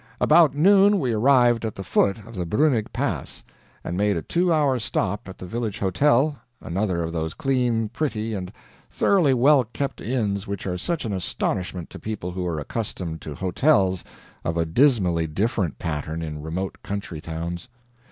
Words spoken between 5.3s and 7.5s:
the village hotel, another of those